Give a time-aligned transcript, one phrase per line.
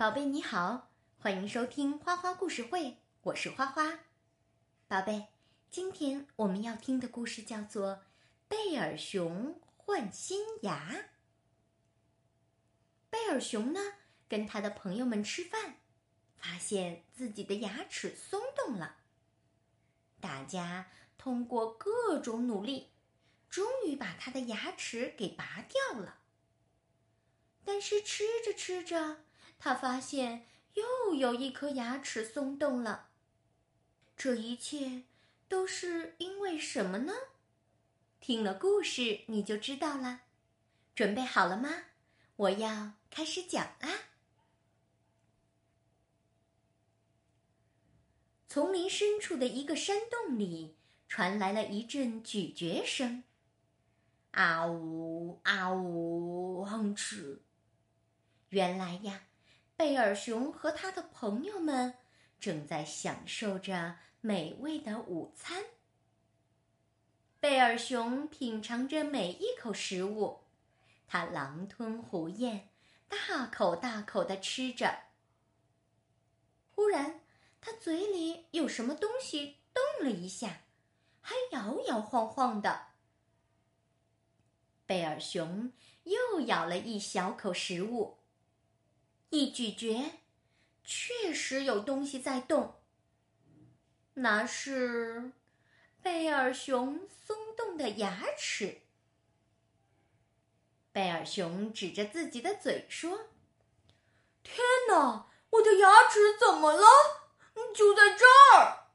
[0.00, 3.98] 宝贝你好，欢迎收听花花故事会，我是花花。
[4.88, 5.26] 宝贝，
[5.70, 7.96] 今天我们要听的故事叫做
[8.48, 10.90] 《贝尔熊换新牙》。
[13.10, 13.80] 贝尔熊呢，
[14.26, 15.76] 跟他的朋友们吃饭，
[16.34, 18.96] 发现自己的牙齿松动了。
[20.18, 20.88] 大家
[21.18, 22.88] 通过各种努力，
[23.50, 26.20] 终于把他的牙齿给拔掉了。
[27.62, 29.24] 但是吃着吃着，
[29.60, 33.10] 他发现又有一颗牙齿松动了。
[34.16, 35.02] 这一切
[35.48, 37.12] 都是因为什么呢？
[38.20, 40.22] 听了故事你就知道了。
[40.94, 41.70] 准备好了吗？
[42.36, 43.90] 我要开始讲啦。
[48.48, 50.74] 丛林深处的一个山洞里
[51.06, 53.22] 传来了一阵咀嚼声，
[54.32, 57.40] 啊呜啊呜，哼哧。
[58.48, 59.22] 原来呀，
[59.80, 61.94] 贝尔熊和他的朋友们
[62.38, 65.64] 正在享受着美味的午餐。
[67.40, 70.40] 贝尔熊品尝着每一口食物，
[71.06, 72.68] 他狼吞虎咽，
[73.08, 75.04] 大口大口的吃着。
[76.72, 77.20] 忽然，
[77.58, 80.60] 他嘴里有什么东西动了一下，
[81.22, 82.88] 还摇摇晃晃的。
[84.84, 85.72] 贝尔熊
[86.02, 88.19] 又咬了一小口食物。
[89.30, 90.20] 一咀嚼，
[90.84, 92.80] 确实有东西在动。
[94.14, 95.32] 那是
[96.02, 98.82] 贝尔熊松动的牙齿。
[100.90, 103.28] 贝尔熊指着自己的嘴说
[104.42, 106.86] ：“天哪，我的牙齿怎么了？
[107.72, 108.24] 就在这
[108.56, 108.88] 儿！”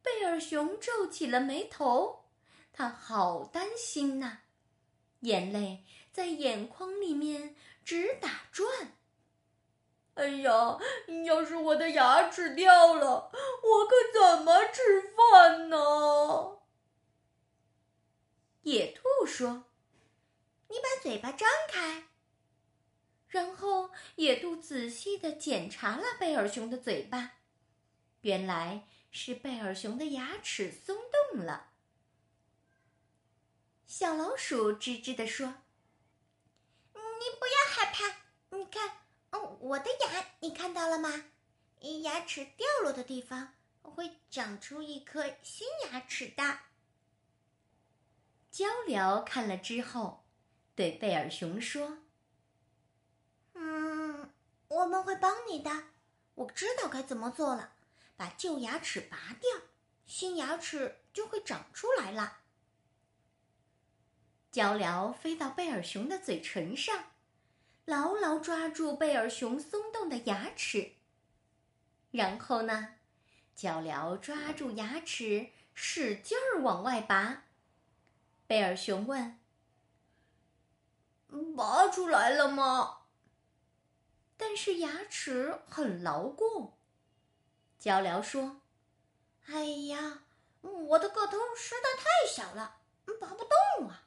[0.00, 2.26] 贝尔熊皱起了眉头，
[2.72, 4.42] 他好担心呐，
[5.20, 7.56] 眼泪在眼眶里面。
[7.88, 8.98] 直打转。
[10.12, 10.78] 哎呀，
[11.24, 16.58] 要是我的牙齿掉了，我可怎么吃饭呢？
[18.60, 19.64] 野兔说
[20.68, 22.08] ：“你把嘴巴张开。”
[23.28, 27.36] 然后野兔仔细的检查了贝尔熊的嘴巴，
[28.20, 30.94] 原来是贝尔熊的牙齿松
[31.32, 31.67] 动了。
[33.98, 35.54] 小老鼠吱吱的说。
[36.94, 37.00] 你
[37.40, 38.92] 不要害怕，你看，
[39.32, 41.24] 哦，我的牙，你看到了吗？
[42.04, 46.60] 牙齿掉落的地方会长出一颗新牙齿的。
[48.52, 50.24] 鹪鹩看了之后，
[50.76, 51.98] 对贝尔熊说
[53.54, 54.32] ：“嗯，
[54.68, 55.72] 我们会帮你的，
[56.36, 57.72] 我知道该怎么做了。
[58.16, 59.50] 把旧牙齿拔掉，
[60.06, 62.42] 新牙齿就会长出来了。”
[64.50, 67.12] 鹪鹩飞到贝尔熊的嘴唇上，
[67.84, 70.92] 牢牢抓住贝尔熊松动的牙齿。
[72.10, 72.94] 然后呢，
[73.54, 77.44] 鹪鹩抓住牙齿，使劲儿往外拔。
[78.46, 79.38] 贝尔熊问
[81.54, 83.00] ：“拔出来了吗？”
[84.38, 86.78] 但是牙齿很牢固。
[87.78, 88.62] 鹪鹩说
[89.46, 90.22] ：“哎呀，
[90.62, 92.80] 我的个头实在太小了，
[93.20, 94.04] 拔不动啊。”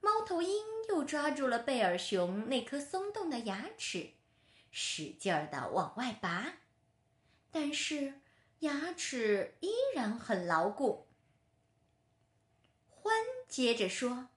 [0.00, 4.12] 猫头鹰又抓住了贝尔熊那颗松动的牙齿，
[4.70, 6.54] 使劲儿的往外拔，
[7.50, 8.14] 但是
[8.60, 11.06] 牙齿依然很牢固。
[13.02, 13.10] 獾
[13.46, 14.28] 接着说：“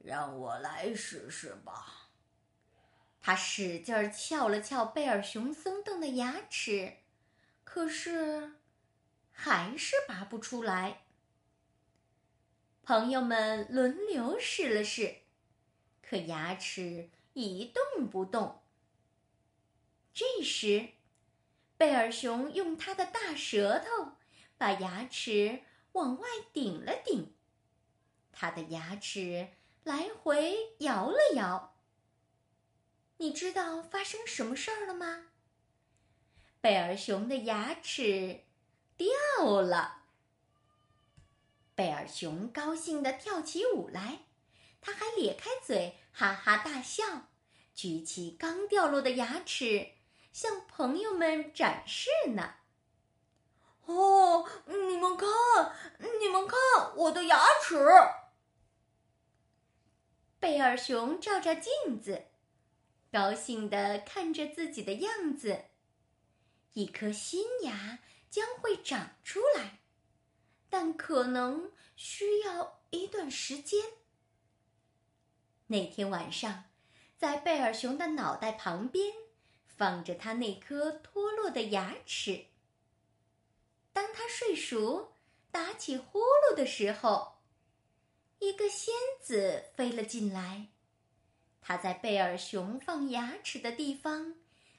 [0.00, 2.08] 让我来试试吧。”
[3.20, 6.96] 他使劲儿撬了撬贝尔熊松动的牙齿，
[7.64, 8.52] 可是
[9.30, 11.02] 还是拔不出来。
[12.82, 15.18] 朋友们轮流试了试，
[16.02, 18.60] 可牙齿一动不动。
[20.12, 20.88] 这时，
[21.76, 24.16] 贝尔熊用他的大舌头
[24.58, 25.60] 把牙齿
[25.92, 27.32] 往外顶了顶，
[28.32, 29.50] 他的牙齿
[29.84, 31.76] 来回摇了摇。
[33.18, 35.28] 你知道发生什么事儿了吗？
[36.60, 38.40] 贝尔熊的牙齿
[38.96, 40.01] 掉了。
[41.74, 44.26] 贝尔熊高兴地跳起舞来，
[44.80, 47.28] 他还咧开嘴哈哈大笑，
[47.74, 49.92] 举起刚掉落的牙齿
[50.32, 52.54] 向朋友们展示呢。
[53.86, 55.28] 哦，你们看，
[56.20, 56.58] 你们看
[56.96, 57.76] 我的牙齿！
[60.38, 62.26] 贝尔熊照照镜子，
[63.10, 65.64] 高兴地看着自己的样子，
[66.74, 67.98] 一颗新牙
[68.30, 69.81] 将会长出来。
[70.72, 73.84] 但可能需要一段时间。
[75.66, 76.64] 那天晚上，
[77.18, 79.12] 在贝尔熊的脑袋旁边
[79.66, 82.46] 放着他那颗脱落的牙齿。
[83.92, 85.12] 当他睡熟、
[85.50, 87.34] 打起呼噜的时候，
[88.38, 90.68] 一个仙子飞了进来。
[91.60, 94.36] 他在贝尔熊放牙齿的地方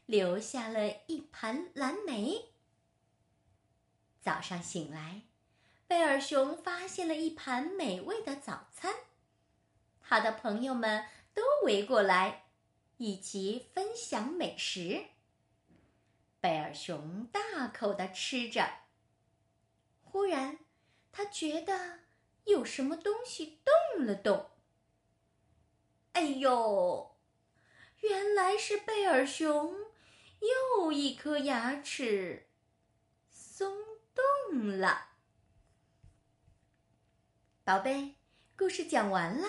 [0.07, 2.50] 留下了一盘蓝莓。
[4.22, 5.22] 早上醒来，
[5.88, 8.94] 贝尔熊发现了一盘美味的早餐，
[10.01, 12.45] 他的朋友们都围过来，
[12.97, 15.06] 一起分享美食。
[16.39, 18.68] 贝尔熊大口的吃着，
[20.01, 20.59] 忽然，
[21.12, 22.00] 他觉得
[22.45, 24.50] 有什么东西动了动。
[26.13, 27.15] 哎呦，
[28.01, 29.75] 原来是贝尔熊
[30.75, 32.50] 又一颗牙齿
[33.30, 33.77] 松
[34.13, 35.12] 动了。
[37.65, 38.15] 宝贝，
[38.57, 39.48] 故事讲完了。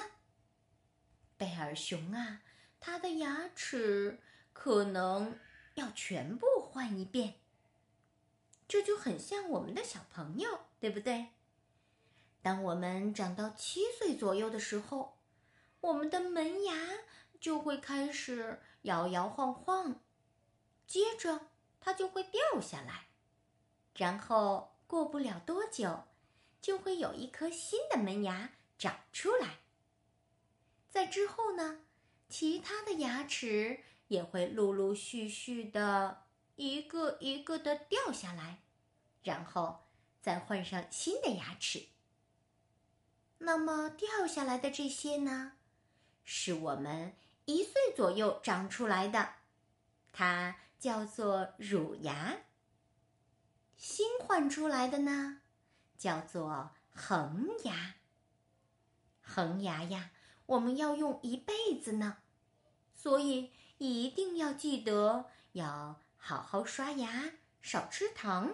[1.37, 2.43] 贝尔熊啊，
[2.79, 4.21] 他的牙齿
[4.53, 5.37] 可能
[5.75, 7.35] 要全部换一遍。
[8.69, 11.31] 这就很像我们的小朋友，对不对？
[12.41, 15.19] 当我们长到七岁左右的时候。
[15.81, 16.75] 我们的门牙
[17.39, 20.01] 就会开始摇摇晃晃，
[20.87, 23.09] 接着它就会掉下来，
[23.97, 26.05] 然后过不了多久，
[26.65, 29.59] 就会有一颗新的门牙长出来。
[30.89, 31.83] 在之后呢，
[32.27, 36.25] 其他的牙齿也会陆陆续续的
[36.57, 38.63] 一个一个的掉下来，
[39.23, 39.85] 然后
[40.23, 41.89] 再换上新的牙齿。
[43.37, 45.53] 那么掉下来的这些呢？
[46.23, 47.15] 是我们
[47.45, 49.35] 一岁左右长出来的，
[50.15, 52.39] 它叫做乳牙。
[53.77, 55.43] 新换出来的呢，
[55.97, 57.95] 叫做恒牙。
[59.21, 60.11] 恒牙呀，
[60.47, 62.19] 我们要用一辈子呢，
[62.95, 67.33] 所以一定要记得要好好刷牙，
[67.63, 68.53] 少吃糖，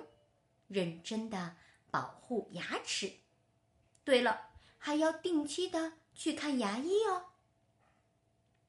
[0.68, 1.56] 认真的
[1.90, 3.14] 保护牙齿。
[4.04, 7.26] 对了，还要定期的去看牙医哦。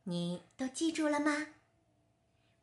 [0.03, 1.47] 你都记住了吗？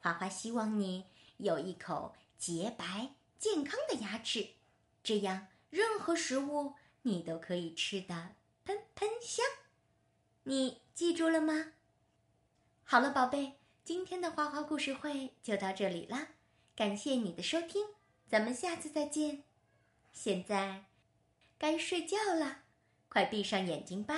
[0.01, 1.07] 花花希望你
[1.39, 4.51] 有一口洁白健康的牙齿，
[5.03, 9.44] 这样任何食物你都可以吃的喷喷香。
[10.44, 11.73] 你记住了吗？
[12.85, 16.29] 好了，宝贝，今天的花花故事会就到这里了，
[16.75, 17.87] 感谢你的收听，
[18.26, 19.44] 咱们下次再见。
[20.12, 20.87] 现在
[21.59, 22.62] 该睡觉了，
[23.09, 24.14] 快闭上眼睛吧，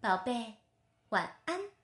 [0.00, 0.54] 宝贝，
[1.10, 1.75] 晚安。